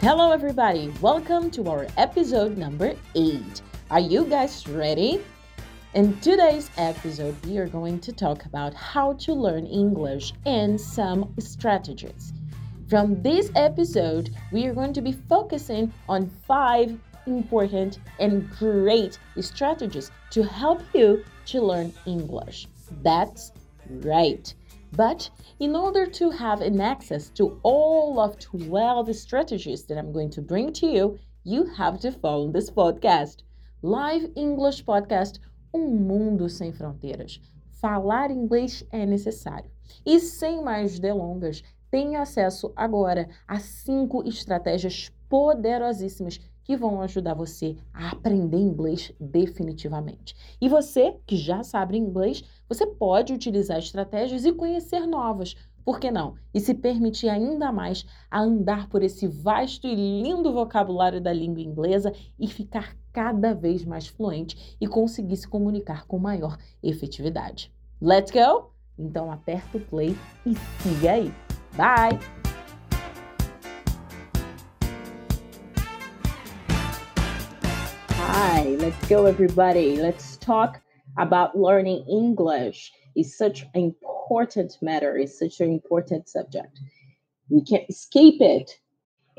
[0.00, 0.94] Hello, everybody.
[1.00, 3.62] Welcome to our episode number eight.
[3.90, 5.20] Are you guys ready?
[5.94, 11.34] In today's episode, we are going to talk about how to learn English and some
[11.40, 12.32] strategies.
[12.88, 20.12] From this episode, we are going to be focusing on five important and great strategies
[20.30, 22.68] to help you to learn English.
[23.02, 23.50] That's
[23.90, 24.54] right.
[24.92, 30.30] But in order to have an access to all of 12 strategies that I'm going
[30.30, 33.42] to bring to you, you have to follow this podcast.
[33.82, 35.40] Live English Podcast,
[35.72, 37.38] um mundo sem fronteiras.
[37.80, 39.70] Falar inglês é necessário.
[40.04, 47.76] E sem mais delongas, tenha acesso agora a cinco estratégias poderosíssimas que vão ajudar você
[47.94, 50.36] a aprender inglês definitivamente.
[50.60, 55.56] E você que já sabe inglês, você pode utilizar estratégias e conhecer novas.
[55.82, 56.34] Por que não?
[56.52, 61.62] E se permitir ainda mais a andar por esse vasto e lindo vocabulário da língua
[61.62, 67.72] inglesa e ficar cada vez mais fluente e conseguir se comunicar com maior efetividade.
[68.02, 68.70] Let's go?
[68.98, 71.32] Então aperta o play e siga aí.
[71.74, 72.37] Bye!
[78.76, 79.96] Let's go, everybody.
[79.96, 80.80] Let's talk
[81.16, 82.92] about learning English.
[83.14, 86.78] It's such an important matter, it's such an important subject.
[87.48, 88.78] We can't escape it.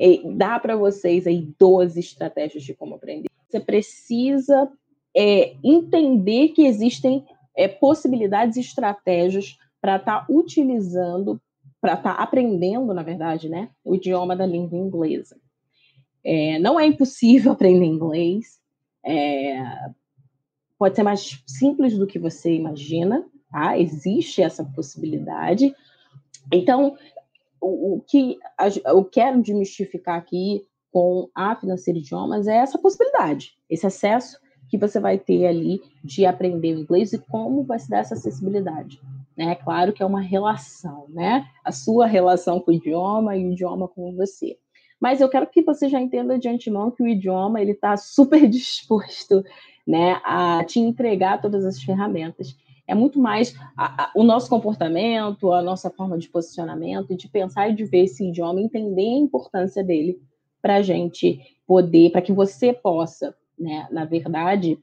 [0.00, 3.28] E dá para vocês aí 12 estratégias de como aprender.
[3.48, 4.68] Você precisa
[5.16, 7.24] é, entender que existem
[7.56, 11.40] é, possibilidades e estratégias para estar tá utilizando,
[11.80, 15.36] para estar tá aprendendo, na verdade, né, o idioma da língua inglesa.
[16.24, 18.59] É, não é impossível aprender inglês,
[19.04, 19.62] é,
[20.78, 23.78] pode ser mais simples do que você imagina, tá?
[23.78, 25.74] Existe essa possibilidade.
[26.52, 26.96] Então,
[27.60, 28.38] o, o que
[28.84, 35.00] eu quero desmistificar aqui com a Financeira Idiomas é essa possibilidade, esse acesso que você
[35.00, 39.00] vai ter ali de aprender o inglês e como vai se dar essa acessibilidade.
[39.36, 41.46] É claro que é uma relação, né?
[41.64, 44.58] A sua relação com o idioma e o idioma com você.
[45.00, 48.46] Mas eu quero que você já entenda de antemão que o idioma ele está super
[48.48, 49.42] disposto,
[49.86, 52.54] né, a te entregar todas as ferramentas.
[52.86, 57.68] É muito mais a, a, o nosso comportamento, a nossa forma de posicionamento, de pensar
[57.70, 60.20] e de ver esse idioma, entender a importância dele
[60.60, 64.78] para a gente poder, para que você possa, né, na verdade,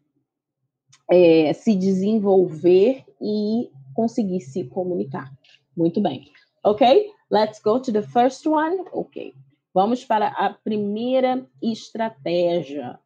[1.10, 5.32] é, se desenvolver e conseguir se comunicar.
[5.76, 6.32] Muito bem.
[6.64, 7.12] Ok?
[7.30, 8.86] Let's go to the first one.
[8.94, 9.34] Ok.
[9.78, 12.98] Vamos para a primeira estratégia.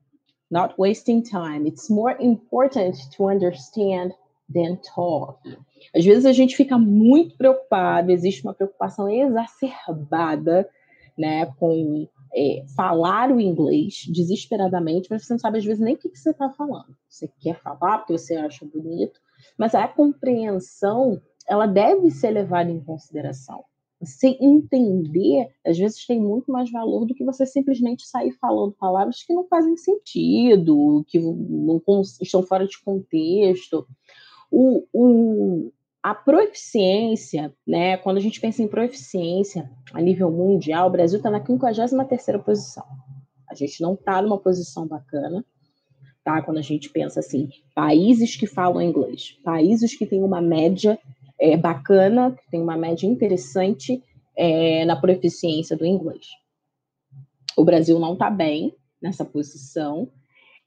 [0.50, 1.68] Not wasting time.
[1.68, 4.14] It's more important to understand
[4.48, 5.42] than talk.
[5.94, 10.66] Às vezes a gente fica muito preocupado, existe uma preocupação exacerbada
[11.18, 15.98] né, com é, falar o inglês desesperadamente, mas você não sabe às vezes nem o
[15.98, 16.96] que, que você está falando.
[17.10, 19.20] Você quer falar porque você acha bonito,
[19.58, 23.62] mas a compreensão ela deve ser levada em consideração.
[24.02, 29.22] Você entender, às vezes tem muito mais valor do que você simplesmente sair falando palavras
[29.24, 31.80] que não fazem sentido, que não
[32.20, 33.86] estão fora de contexto.
[34.50, 40.92] O, o, a proeficiência, né, quando a gente pensa em proeficiência a nível mundial, o
[40.92, 42.86] Brasil está na 53ª posição.
[43.48, 45.46] A gente não está numa posição bacana,
[46.24, 46.42] tá?
[46.42, 50.98] Quando a gente pensa assim, países que falam inglês, países que têm uma média
[51.42, 54.04] é, bacana, tem uma média interessante
[54.38, 56.28] é, na proficiência do inglês.
[57.58, 60.08] O Brasil não está bem nessa posição,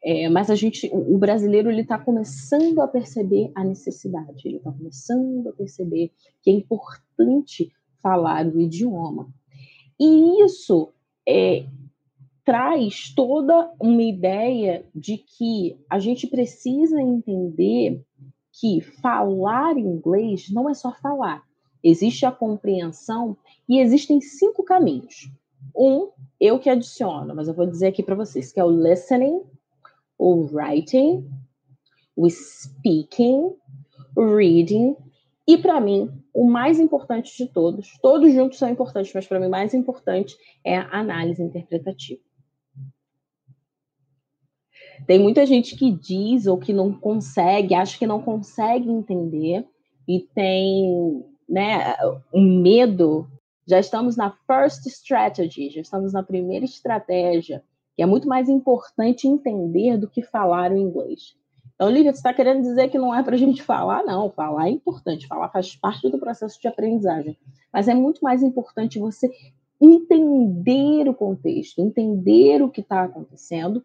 [0.03, 4.73] é, mas a gente, o brasileiro ele está começando a perceber a necessidade, ele está
[4.73, 6.11] começando a perceber
[6.43, 9.33] que é importante falar o idioma.
[9.99, 10.93] E isso
[11.27, 11.65] é,
[12.45, 18.05] traz toda uma ideia de que a gente precisa entender
[18.61, 21.43] que falar inglês não é só falar.
[21.83, 23.37] Existe a compreensão
[23.69, 25.31] e existem cinco caminhos.
[25.77, 26.11] Um,
[26.41, 29.43] eu que adiciono, mas eu vou dizer aqui para vocês, que é o listening,
[30.19, 31.29] o writing,
[32.17, 33.55] o speaking,
[34.17, 34.97] reading
[35.47, 39.47] e para mim, o mais importante de todos, todos juntos são importantes, mas para mim
[39.47, 42.21] o mais importante é a análise interpretativa.
[45.07, 49.67] Tem muita gente que diz ou que não consegue, acha que não consegue entender
[50.07, 51.95] e tem né,
[52.33, 53.29] um medo.
[53.67, 57.63] Já estamos na first strategy, já estamos na primeira estratégia,
[57.97, 61.37] que é muito mais importante entender do que falar o inglês.
[61.75, 64.05] Então, Lívia, você está querendo dizer que não é para a gente falar?
[64.05, 67.37] Não, falar é importante, falar faz parte do processo de aprendizagem.
[67.73, 69.29] Mas é muito mais importante você
[69.81, 73.85] entender o contexto, entender o que está acontecendo.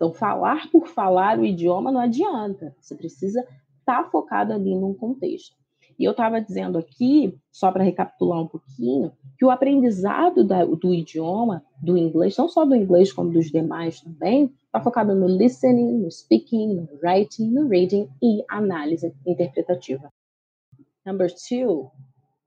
[0.00, 2.74] Então, falar por falar o idioma não adianta.
[2.80, 3.40] Você precisa
[3.80, 5.54] estar tá focado ali num contexto.
[5.98, 10.94] E eu estava dizendo aqui, só para recapitular um pouquinho, que o aprendizado da, do
[10.94, 15.98] idioma, do inglês, não só do inglês, como dos demais também, está focado no listening,
[15.98, 20.10] no speaking, no writing, no reading e análise interpretativa.
[21.04, 21.90] Number two,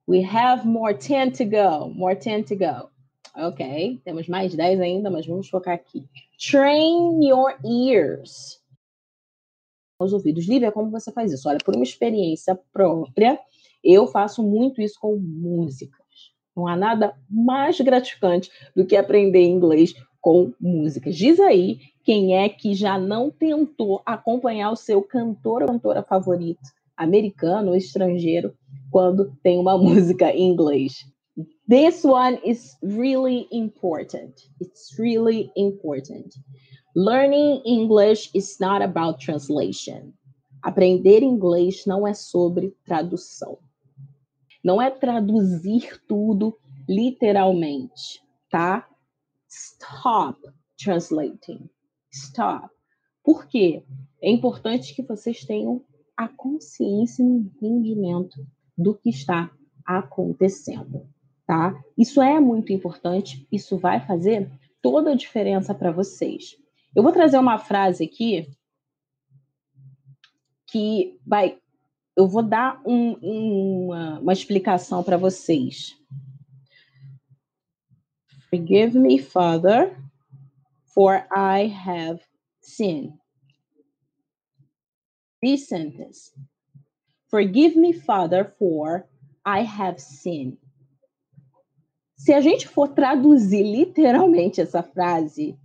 [0.07, 1.93] we have more 10 to go.
[1.93, 2.92] More 10 to go.
[3.35, 6.05] Ok, temos mais 10 ainda, mas vamos focar aqui.
[6.37, 8.63] Train your ears
[10.03, 10.47] os ouvidos.
[10.47, 11.47] Lívia, como você faz isso?
[11.47, 13.39] Olha, por uma experiência própria,
[13.83, 16.03] eu faço muito isso com músicas.
[16.55, 21.15] Não há nada mais gratificante do que aprender inglês com músicas.
[21.15, 26.61] Diz aí quem é que já não tentou acompanhar o seu cantor ou cantora favorito,
[26.95, 28.53] americano ou estrangeiro,
[28.91, 31.05] quando tem uma música em inglês.
[31.67, 34.41] This one is really important.
[34.59, 36.35] It's really important.
[36.95, 40.13] Learning English is not about translation.
[40.63, 43.57] Aprender inglês não é sobre tradução.
[44.63, 46.57] Não é traduzir tudo
[46.87, 48.87] literalmente, tá?
[49.49, 50.39] Stop
[50.77, 51.69] translating.
[52.11, 52.69] Stop.
[53.23, 53.83] Por quê?
[54.21, 55.83] É importante que vocês tenham
[56.15, 58.45] a consciência e o entendimento
[58.77, 59.51] do que está
[59.85, 61.07] acontecendo,
[61.45, 61.81] tá?
[61.97, 64.49] Isso é muito importante, isso vai fazer
[64.81, 66.57] toda a diferença para vocês.
[66.95, 68.47] Eu vou trazer uma frase aqui
[70.67, 71.57] que vai.
[72.15, 75.97] Eu vou dar um, uma, uma explicação para vocês.
[78.49, 79.97] Forgive me, Father,
[80.85, 82.21] for I have
[82.61, 83.13] sinned.
[85.41, 86.31] This sentence.
[87.29, 89.09] Forgive me, Father, for
[89.43, 90.57] I have sinned.
[92.23, 95.59] Se a gente for traduzir literalmente essa frase,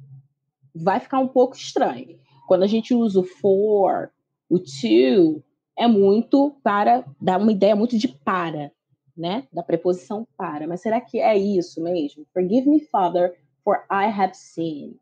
[0.74, 2.18] vai ficar um pouco estranho.
[2.48, 4.10] Quando a gente usa o for,
[4.50, 5.40] o to,
[5.78, 8.72] é muito para dar uma ideia muito de para,
[9.16, 9.46] né?
[9.52, 10.66] Da preposição para.
[10.66, 12.26] Mas será que é isso mesmo?
[12.34, 14.98] Forgive me, Father, for I have sinned.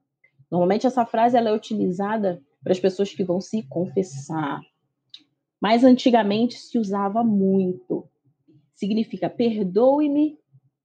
[0.50, 4.60] Normalmente essa frase ela é utilizada para as pessoas que vão se confessar.
[5.58, 8.06] Mas antigamente se usava muito.
[8.74, 10.38] Significa perdoe-me,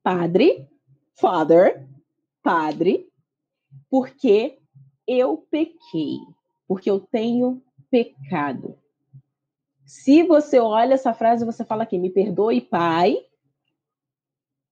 [0.04, 0.68] Padre,
[1.16, 1.88] Father,
[2.42, 3.08] Padre,
[3.90, 4.58] porque
[5.08, 6.18] eu pequei,
[6.68, 8.78] porque eu tenho pecado.
[9.86, 13.18] Se você olha essa frase, você fala aqui, me perdoe, Pai,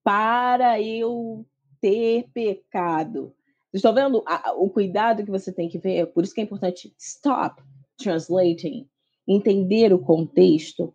[0.03, 1.45] para eu
[1.81, 3.33] ter pecado.
[3.69, 4.23] Vocês estão vendo
[4.57, 6.07] o cuidado que você tem que ver?
[6.07, 7.61] Por isso que é importante stop
[7.97, 8.87] translating,
[9.27, 10.93] entender o contexto.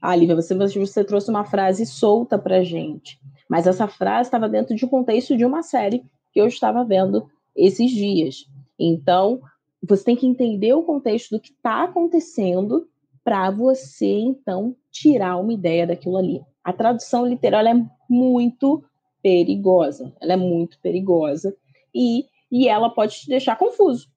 [0.00, 4.84] Ah, você, você trouxe uma frase solta para gente, mas essa frase estava dentro de
[4.84, 8.46] um contexto de uma série que eu estava vendo esses dias.
[8.78, 9.40] Então,
[9.82, 12.88] você tem que entender o contexto do que está acontecendo
[13.24, 16.42] para você, então, tirar uma ideia daquilo ali.
[16.62, 17.74] A tradução literal é
[18.08, 18.84] muito
[19.22, 20.12] perigosa.
[20.20, 21.56] Ela é muito perigosa.
[21.94, 24.08] E, e ela pode te deixar confuso.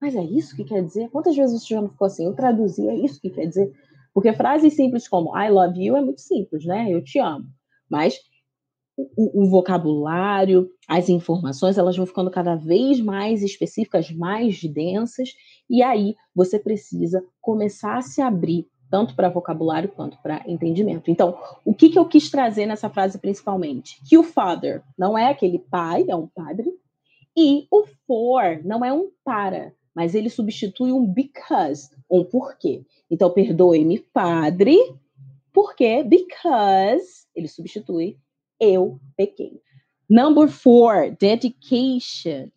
[0.00, 1.08] Mas é isso que quer dizer?
[1.10, 2.24] Quantas vezes você já não ficou assim?
[2.26, 3.72] Eu traduzi, é isso que quer dizer?
[4.12, 6.86] Porque frases simples como I love you é muito simples, né?
[6.90, 7.46] Eu te amo.
[7.88, 8.20] Mas
[8.96, 15.30] o, o, vocabulário, as informações, elas vão ficando cada vez mais específicas, mais densas,
[15.68, 21.10] e aí você precisa começar a se abrir tanto para vocabulário quanto para entendimento.
[21.10, 24.00] Então, o que, que eu quis trazer nessa frase principalmente?
[24.08, 26.72] Que o father não é aquele pai, é um padre,
[27.36, 32.84] e o for não é um para, mas ele substitui um because, um porquê.
[33.10, 34.78] Então, perdoe-me, padre,
[35.52, 38.16] porque because ele substitui
[38.60, 39.60] eu pequei.
[40.08, 42.50] Number four, dedication.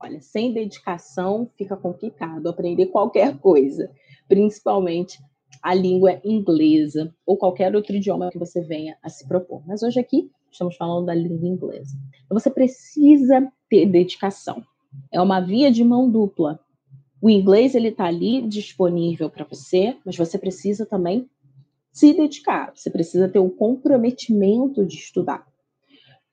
[0.00, 3.90] Olha, sem dedicação fica complicado aprender qualquer coisa,
[4.28, 5.18] principalmente
[5.62, 9.62] a língua inglesa ou qualquer outro idioma que você venha a se propor.
[9.66, 11.96] Mas hoje aqui estamos falando da língua inglesa.
[12.24, 14.62] Então você precisa ter dedicação.
[15.10, 16.60] É uma via de mão dupla.
[17.20, 21.28] O inglês ele está ali disponível para você, mas você precisa também
[21.96, 25.46] se dedicar, você precisa ter o comprometimento de estudar.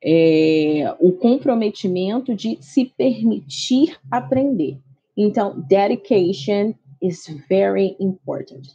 [0.04, 4.78] É, o comprometimento de se permitir aprender.
[5.16, 8.68] Então, dedication is very important.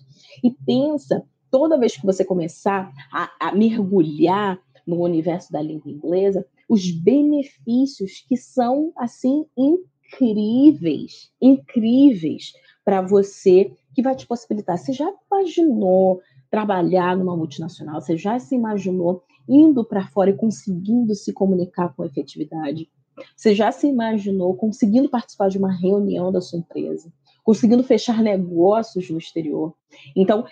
[0.42, 6.46] E pensa, toda vez que você começar a, a mergulhar no universo da língua inglesa,
[6.66, 14.78] os benefícios que são assim incríveis, incríveis para você, que vai te possibilitar.
[14.78, 18.00] Você já imaginou trabalhar numa multinacional?
[18.00, 22.88] Você já se imaginou indo para fora e conseguindo se comunicar com efetividade?
[23.36, 27.12] Você já se imaginou conseguindo participar de uma reunião da sua empresa?
[27.42, 29.74] Conseguindo fechar negócios no exterior?
[30.14, 30.44] Então,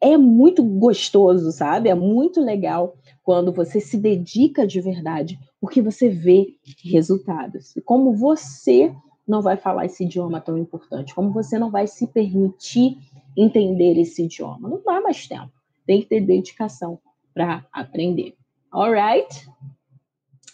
[0.00, 1.88] é muito gostoso, sabe?
[1.88, 7.76] É muito legal quando você se dedica de verdade, porque você vê resultados.
[7.76, 8.94] E como você
[9.28, 12.98] não vai falar esse idioma tão importante, como você não vai se permitir
[13.36, 15.52] entender esse idioma, não dá mais tempo.
[15.86, 16.98] Tem que ter dedicação
[17.34, 18.34] para aprender.
[18.72, 19.48] Alright?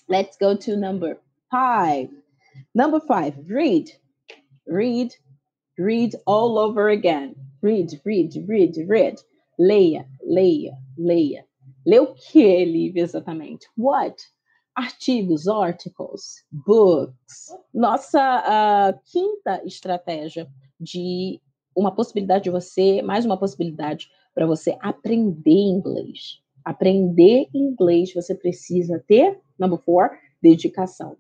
[0.09, 1.19] Let's go to number
[1.51, 2.11] five.
[2.75, 3.91] Number five, read.
[4.67, 5.15] Read,
[5.79, 7.35] read all over again.
[7.63, 9.17] Read, read, read, read.
[9.59, 11.45] Leia, leia, leia.
[11.87, 13.67] Lê o que, Lívia, exatamente?
[13.77, 14.17] What?
[14.75, 17.55] Artigos, articles, books.
[17.73, 20.49] Nossa uh, quinta estratégia
[20.81, 21.41] de
[21.77, 26.41] uma possibilidade de você, mais uma possibilidade para você aprender inglês.
[26.65, 30.11] Aprender inglês você precisa ter, number four,
[30.43, 31.17] dedicação.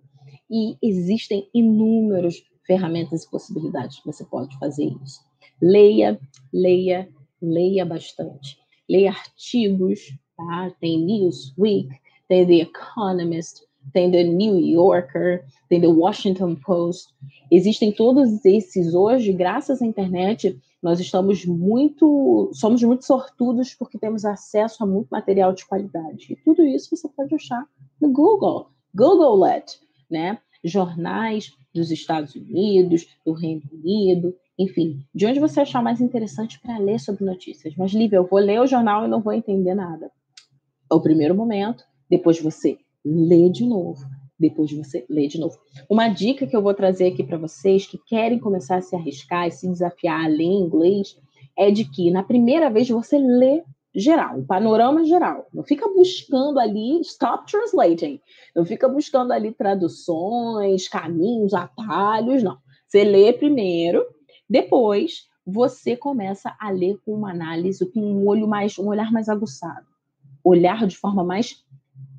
[0.50, 5.20] E existem inúmeras ferramentas e possibilidades que você pode fazer isso.
[5.60, 6.18] Leia,
[6.52, 7.08] leia,
[7.40, 8.58] leia bastante.
[8.88, 10.72] Leia artigos, tá?
[10.80, 11.88] Tem Newsweek,
[12.28, 17.12] tem The Economist, tem The New Yorker, tem The Washington Post.
[17.50, 24.24] Existem todos esses hoje, graças à internet, nós estamos muito, somos muito sortudos porque temos
[24.24, 26.32] acesso a muito material de qualidade.
[26.32, 27.64] E tudo isso você pode achar
[28.00, 29.78] no Google, Google Let,
[30.10, 30.38] né?
[30.64, 36.78] Jornais dos Estados Unidos, do Reino Unido, enfim, de onde você achar mais interessante para
[36.78, 37.74] ler sobre notícias.
[37.76, 40.10] Mas, Lívia, eu vou ler o jornal e não vou entender nada.
[40.90, 44.04] É o primeiro momento, depois você lê de novo,
[44.38, 45.56] depois você lê de novo.
[45.88, 49.46] Uma dica que eu vou trazer aqui para vocês que querem começar a se arriscar
[49.46, 51.16] e se desafiar a ler inglês
[51.56, 53.62] é de que na primeira vez você lê
[53.94, 55.46] geral, o panorama geral.
[55.54, 58.20] Não fica buscando ali, stop translating.
[58.54, 62.58] Não fica buscando ali traduções, caminhos, atalhos, não.
[62.86, 64.04] Você lê primeiro,
[64.48, 69.28] depois você começa a ler com uma análise, com um olho mais, um olhar mais
[69.28, 69.86] aguçado,
[70.44, 71.64] olhar de forma mais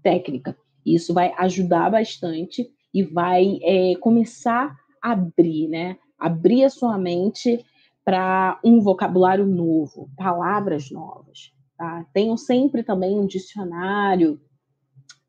[0.02, 0.58] técnica.
[0.96, 5.98] Isso vai ajudar bastante e vai é, começar a abrir, né?
[6.18, 7.64] Abrir a sua mente
[8.04, 11.52] para um vocabulário novo, palavras novas.
[11.78, 12.06] Tá?
[12.14, 14.40] Tenham sempre também um dicionário